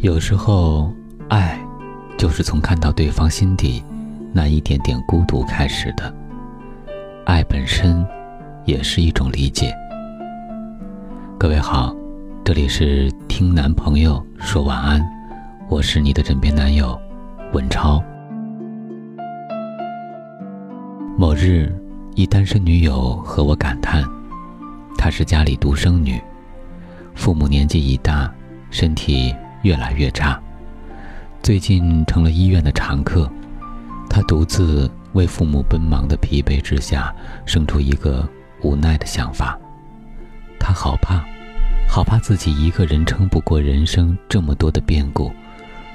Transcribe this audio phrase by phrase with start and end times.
[0.00, 0.92] 有时候，
[1.28, 1.58] 爱
[2.16, 3.82] 就是从看到对方心底
[4.32, 6.14] 那一点点孤独开始的。
[7.26, 8.06] 爱本身
[8.64, 9.74] 也是一种理解。
[11.36, 11.92] 各位好，
[12.44, 15.04] 这里是听男朋友说晚安，
[15.68, 16.96] 我是你的枕边男友
[17.52, 18.00] 文超。
[21.16, 21.74] 某日，
[22.14, 24.04] 一单身女友和我感叹，
[24.96, 26.22] 她是家里独生女，
[27.16, 28.32] 父母年纪已大，
[28.70, 29.34] 身体。
[29.62, 30.40] 越来越差，
[31.42, 33.30] 最近成了医院的常客。
[34.08, 38.26] 他独自为父母奔忙的疲惫之下，生出一个
[38.62, 39.58] 无奈的想法。
[40.58, 41.24] 他好怕，
[41.88, 45.30] 好怕自己一个人撑不过人生这么多的变故，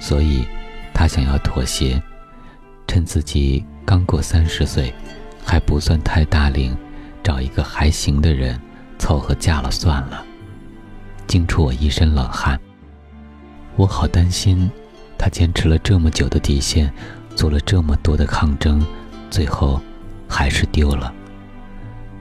[0.00, 0.44] 所以，
[0.92, 2.02] 他想要妥协，
[2.86, 4.92] 趁自己刚过三十岁，
[5.44, 6.76] 还不算太大龄，
[7.22, 8.60] 找一个还行的人
[8.98, 10.24] 凑合嫁了算了，
[11.26, 12.60] 惊出我一身冷汗。
[13.80, 14.70] 我好担心，
[15.16, 16.92] 他坚持了这么久的底线，
[17.34, 18.84] 做了这么多的抗争，
[19.30, 19.80] 最后
[20.28, 21.10] 还是丢了。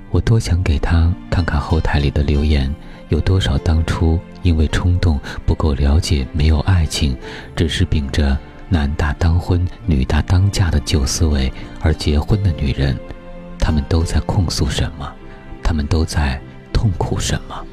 [0.10, 2.74] 我多想给他看看后台里的留言，
[3.10, 7.18] 有多少当初因为冲动、不够了解、没有爱情，
[7.58, 8.38] 只是秉着
[8.70, 12.98] 男大当婚、女大当嫁的旧思维而结婚的女人，
[13.60, 15.14] 她们都在控诉什么？
[15.62, 17.66] 她们都在痛苦什么？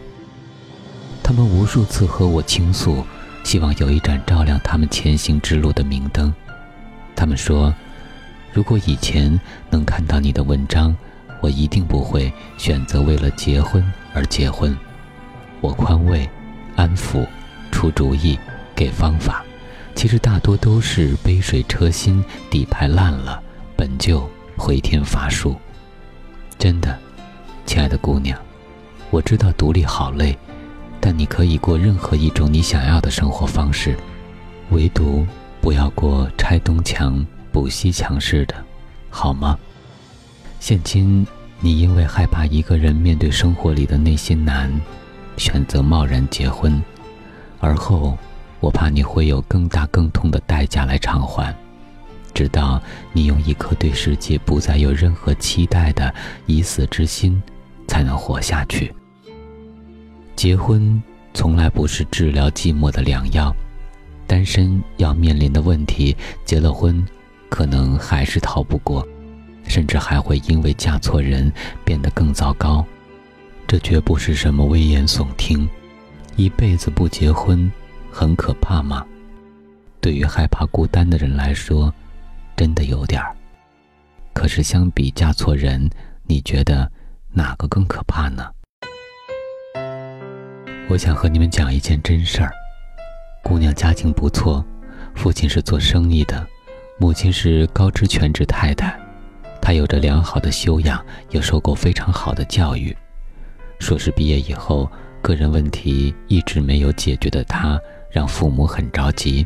[1.23, 3.07] 她们无数次和我倾诉。
[3.47, 6.35] 希望有一盏照亮他们前行之路的明灯。
[7.15, 7.73] 他们说
[8.53, 10.97] ：“如果以前能看到你的文章，
[11.41, 13.81] 我一定不会选择为了结婚
[14.13, 14.77] 而结婚。”
[15.63, 16.29] 我宽慰、
[16.75, 17.25] 安抚、
[17.71, 18.37] 出主意、
[18.75, 19.45] 给方法，
[19.95, 23.41] 其实大多都是杯水车薪，底牌烂了，
[23.77, 25.55] 本就回天乏术。
[26.59, 26.99] 真的，
[27.65, 28.37] 亲爱的姑娘，
[29.11, 30.37] 我知道独立好累。
[31.07, 33.97] 但你可以过任何一种你想要的生活方式，
[34.71, 35.25] 唯独
[35.61, 38.57] 不要过拆东墙补西墙式的，
[39.09, 39.57] 好吗？
[40.59, 41.25] 现今
[41.61, 44.69] 你因为害怕一个人面对生活里的那些难，
[45.37, 46.83] 选择贸然结婚，
[47.61, 48.19] 而后
[48.59, 51.55] 我怕你会有更大更痛的代价来偿还，
[52.35, 52.83] 直到
[53.13, 56.13] 你用一颗对世界不再有任何期待的
[56.47, 57.41] 已死之心，
[57.87, 58.93] 才能活下去。
[60.37, 61.03] 结婚
[61.33, 63.55] 从来不是治疗寂寞的良药，
[64.27, 66.15] 单身要面临的问题，
[66.45, 67.05] 结了婚
[67.49, 69.07] 可能还是逃不过，
[69.67, 71.51] 甚至还会因为嫁错人
[71.85, 72.85] 变得更糟糕。
[73.67, 75.67] 这绝不是什么危言耸听。
[76.37, 77.73] 一辈子不结婚，
[78.13, 79.05] 很可怕吗？
[80.03, 81.93] 对于害怕孤单的人来说，
[82.55, 83.35] 真的有点儿。
[84.35, 85.89] 可是相比嫁错人，
[86.25, 86.91] 你觉得
[87.33, 88.47] 哪个更可怕呢？
[90.89, 92.53] 我想和你们讲一件真事儿。
[93.43, 94.65] 姑娘家境不错，
[95.17, 96.47] 父亲是做生意的，
[96.97, 98.97] 母亲是高知全职太太。
[99.61, 102.97] 她有着良好的修养，又受过非常好的教育。
[103.81, 104.89] 硕士毕业以后，
[105.21, 109.45] 个人问题一直没有解决的她，让父母很着急。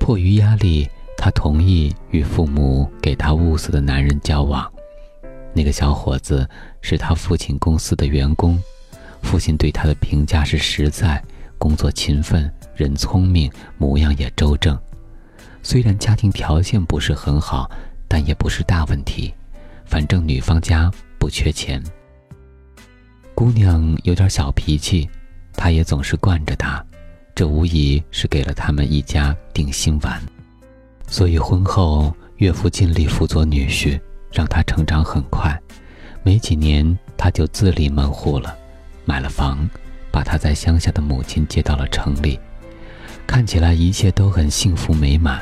[0.00, 4.68] 迫于压力，她同意与父母给她物色的男人交往。
[5.52, 6.48] 那个小伙子
[6.80, 8.60] 是他父亲公司的员工。
[9.22, 11.22] 父亲对他的评价是实在，
[11.58, 14.78] 工作勤奋，人聪明，模样也周正。
[15.62, 17.70] 虽然家庭条件不是很好，
[18.08, 19.32] 但也不是大问题。
[19.84, 21.82] 反正女方家不缺钱。
[23.34, 25.08] 姑娘有点小脾气，
[25.54, 26.84] 他也总是惯着她，
[27.34, 30.22] 这无疑是给了他们一家定心丸。
[31.06, 34.00] 所以婚后，岳父尽力辅佐女婿，
[34.32, 35.60] 让她成长很快。
[36.22, 38.56] 没几年，她就自立门户了。
[39.04, 39.68] 买了房，
[40.10, 42.38] 把他在乡下的母亲接到了城里，
[43.26, 45.40] 看起来一切都很幸福美满。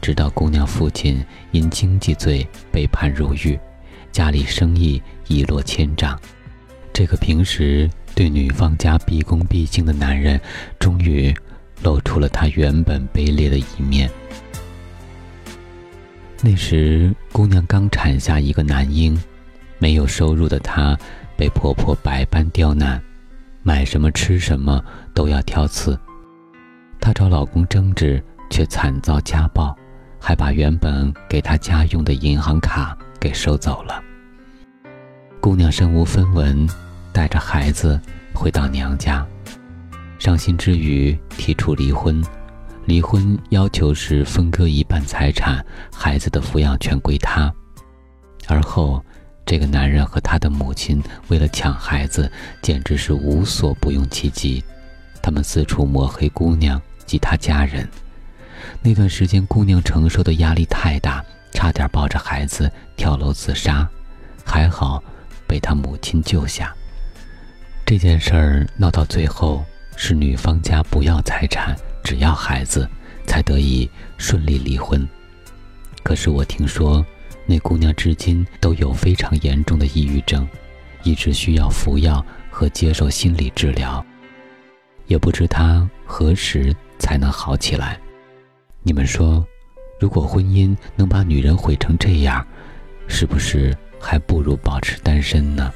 [0.00, 3.58] 直到姑娘父亲因经济罪被判入狱，
[4.10, 6.18] 家里生意一落千丈，
[6.92, 10.40] 这个平时对女方家毕恭毕敬的男人，
[10.78, 11.32] 终于
[11.82, 14.10] 露出了他原本卑劣的一面。
[16.40, 19.16] 那时，姑娘刚产下一个男婴，
[19.78, 20.98] 没有收入的她。
[21.42, 23.02] 被婆婆百般刁难，
[23.64, 24.80] 买什么吃什么
[25.12, 25.98] 都要挑刺。
[27.00, 29.76] 她找老公争执，却惨遭家暴，
[30.20, 34.00] 还把原本给她家用的银行卡给收走了。
[35.40, 36.64] 姑娘身无分文，
[37.12, 38.00] 带着孩子
[38.32, 39.26] 回到娘家，
[40.20, 42.22] 伤心之余提出离婚。
[42.84, 45.60] 离婚要求是分割一半财产，
[45.92, 47.52] 孩子的抚养权归她，
[48.46, 49.04] 而后。
[49.52, 52.32] 这个男人和他的母亲为了抢孩子，
[52.62, 54.64] 简直是无所不用其极。
[55.20, 57.86] 他们四处抹黑姑娘，及他家人。
[58.80, 61.22] 那段时间，姑娘承受的压力太大，
[61.52, 63.86] 差点抱着孩子跳楼自杀，
[64.42, 65.04] 还好
[65.46, 66.74] 被他母亲救下。
[67.84, 69.62] 这件事儿闹到最后，
[69.96, 72.88] 是女方家不要财产，只要孩子，
[73.26, 75.06] 才得以顺利离婚。
[76.02, 77.04] 可是我听说，
[77.52, 80.48] 那姑娘至今都有非常严重的抑郁症，
[81.02, 84.02] 一直需要服药和接受心理治疗，
[85.06, 88.00] 也不知她何时才能好起来。
[88.82, 89.46] 你们说，
[90.00, 92.42] 如果婚姻能把女人毁成这样，
[93.06, 95.70] 是不是还不如保持单身呢？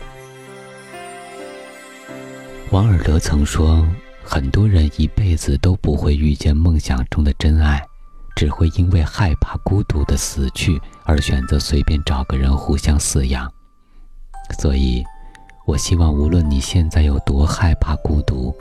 [2.70, 3.86] 王尔德曾说
[4.24, 7.86] ：“很多人一辈子都不会遇见梦想中的真爱，
[8.36, 13.50] 只会因为害怕孤独的死去而选择随便找个人互相饲养。”
[14.60, 15.02] 所以，
[15.66, 18.54] 我希望无论你现在有多害怕孤独，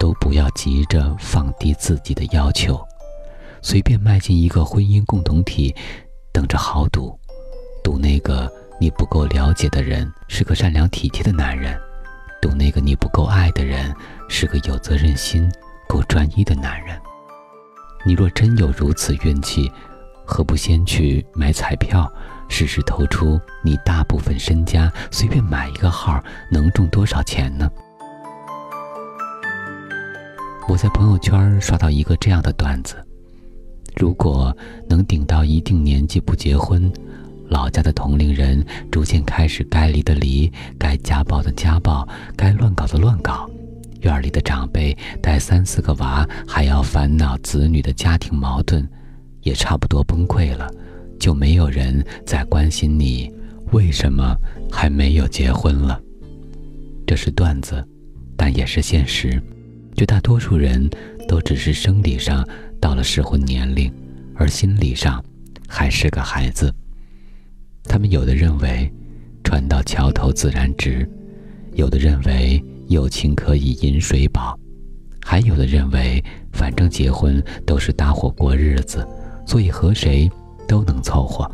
[0.00, 2.84] 都不要急着放低自己的要求，
[3.62, 5.72] 随便迈进一个婚姻共同体，
[6.32, 7.16] 等着豪赌，
[7.84, 8.50] 赌那个
[8.80, 11.78] 你不够了解的人是个善良体贴的男人。
[12.42, 13.94] 赌那个你不够爱的人
[14.28, 15.48] 是个有责任心、
[15.86, 16.98] 够专一的男人。
[18.04, 19.70] 你若真有如此运气，
[20.24, 22.10] 何不先去买彩票，
[22.48, 27.70] 试试投出你大部分身家，随便买一个号，能中多少钱呢？
[30.68, 32.96] 我在朋友圈刷到一个这样的段子：
[33.96, 34.56] 如果
[34.88, 36.90] 能顶到一定年纪不结婚。
[37.48, 43.50] 老家的同龄人逐渐开始该离的离，该家暴的家暴，该乱搞的乱搞。
[44.02, 48.88] 院里的长辈带三四个娃，还要烦恼子女的家庭矛盾，
[49.42, 50.68] 也差不多崩溃了。
[51.18, 53.30] 就没有人再关心你
[53.72, 54.34] 为什么
[54.70, 56.00] 还没有结婚了。
[57.06, 57.86] 这是段子，
[58.36, 59.40] 但也是现实。
[59.94, 60.88] 绝大多数人
[61.28, 62.46] 都只是生理上
[62.80, 63.92] 到了适婚年龄，
[64.34, 65.22] 而心理上
[65.68, 66.72] 还是个孩子。
[67.84, 68.90] 他们有的认为，
[69.44, 71.04] 船到桥头自然直；
[71.74, 74.52] 有的认为友情可以饮水饱；
[75.24, 76.22] 还有的认为，
[76.52, 79.06] 反正结婚都是搭伙过日子，
[79.46, 80.28] 所以和谁
[80.66, 81.48] 都能凑合。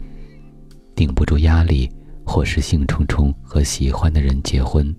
[0.94, 1.90] 顶不住压力，
[2.24, 4.96] 或是兴冲冲和喜欢的人结婚。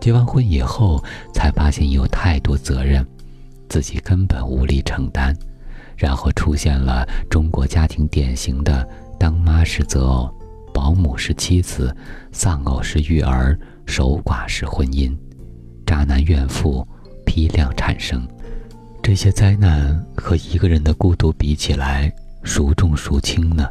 [0.00, 1.00] 结完婚以后，
[1.32, 3.06] 才发现有太多责任，
[3.68, 5.32] 自己根本无力承担，
[5.96, 8.84] 然后出现了中国家庭典型的。
[9.16, 10.28] 当妈是择偶，
[10.74, 11.96] 保姆是妻子，
[12.32, 13.56] 丧偶是育儿，
[13.88, 15.16] 守寡式婚姻，
[15.86, 16.86] 渣男怨妇
[17.24, 18.28] 批量产生。
[19.02, 22.12] 这些灾难和一个人的孤独比起来，
[22.44, 23.66] 孰重孰轻呢？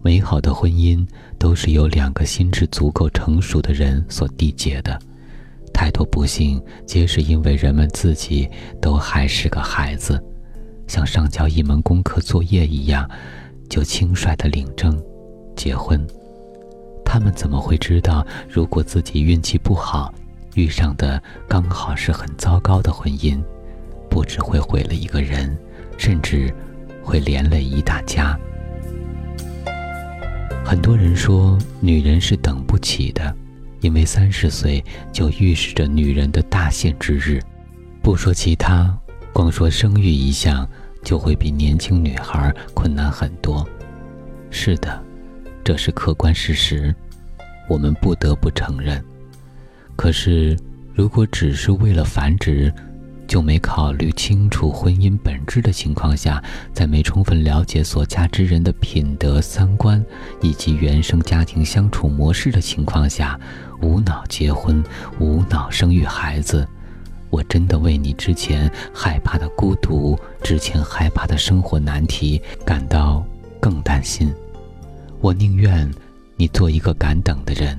[0.00, 1.04] 美好的婚姻
[1.38, 4.96] 都是由两个心智足够成熟的人所缔结的，
[5.74, 8.48] 太多不幸皆是因为人们自己
[8.80, 10.22] 都还是个孩子，
[10.86, 13.10] 像上交一门功课作业一样。
[13.68, 15.00] 就轻率的领证、
[15.56, 16.04] 结婚，
[17.12, 20.14] 他们怎么会知道，如果自己运气不好，
[20.54, 23.42] 遇上的刚好是很糟糕的婚姻，
[24.08, 25.58] 不只会毁了一个人，
[25.98, 26.54] 甚至
[27.02, 28.38] 会连累一大家。
[30.64, 33.34] 很多人说，女人是等不起的，
[33.80, 37.42] 因为三十岁就预示着女人的大限之日。
[38.00, 38.96] 不说其他，
[39.32, 40.64] 光说生育一项。
[41.02, 43.66] 就会比年轻女孩困难很多。
[44.50, 45.02] 是的，
[45.64, 46.94] 这是客观事实，
[47.70, 49.00] 我们不得不承认。
[49.94, 50.58] 可是，
[50.92, 52.72] 如果只是为了繁殖，
[53.28, 60.04] 就没考虑清楚婚姻本质的情况下，在没充分了解所嫁之人的品德、三观
[60.42, 63.38] 以及原生家庭相处模式的情况下，
[63.80, 64.82] 无脑结婚、
[65.20, 66.66] 无脑生育孩子。
[67.30, 73.24] 我真的为你之前害怕的孤独，之前害怕的生活难题感到
[73.60, 74.34] 更担心。
[75.20, 75.88] 我宁愿
[76.40, 77.78] 你做一个敢等的人，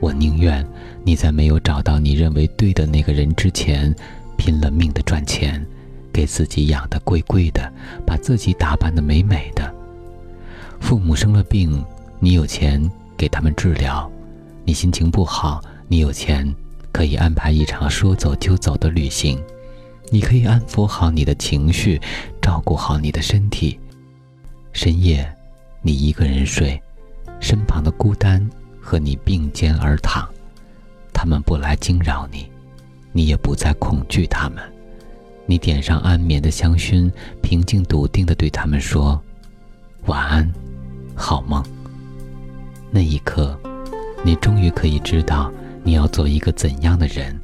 [0.00, 0.62] 我宁愿
[1.02, 3.90] 你在没有找到你认为对的那个人之前，
[4.36, 5.66] 拼了命的赚钱，
[6.12, 7.72] 给自己养的贵贵的，
[8.04, 9.74] 把自己打扮的美美的。
[10.78, 11.82] 父母生了病，
[12.18, 14.06] 你有钱给他们治疗；
[14.62, 16.54] 你心情不好，你有钱。
[16.92, 19.42] 可以安排一场说走就走的旅行，
[20.10, 21.98] 你可以安抚好你的情绪，
[22.42, 23.80] 照顾好你的身体。
[24.74, 25.26] 深夜，
[25.80, 26.78] 你一个人睡，
[27.40, 28.48] 身旁的孤单
[28.80, 30.28] 和你并肩而躺，
[31.12, 32.50] 他们不来惊扰你，
[33.12, 34.62] 你也不再恐惧他们。
[35.46, 37.10] 你点上安眠的香薰，
[37.42, 39.20] 平静笃定地对他们说
[40.06, 40.52] ：“晚安，
[41.14, 41.64] 好梦。”
[42.90, 43.58] 那一刻，
[44.24, 45.52] 你终于可以知道。
[45.82, 47.34] 你要做一个怎样的人？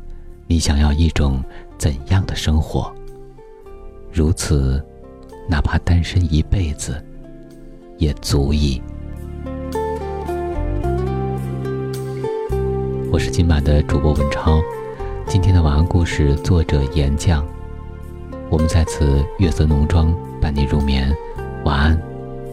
[0.46, 1.42] 你想要一种
[1.78, 2.94] 怎样的生活？
[4.12, 4.84] 如此，
[5.48, 7.02] 哪怕单身一辈子，
[7.96, 8.80] 也足以。
[13.16, 14.60] 我是今晚的主播文超，
[15.26, 17.42] 今天的晚安故事作者岩酱。
[18.50, 21.16] 我们在此月色浓妆伴你入眠，
[21.64, 21.98] 晚安，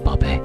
[0.06, 0.42] 宝贝。